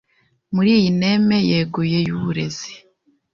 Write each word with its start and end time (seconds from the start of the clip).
Muri 0.53 0.69
iyi 0.79 0.91
neme 1.01 1.37
yeguye 1.49 1.97
y’Uburezi 2.07 2.71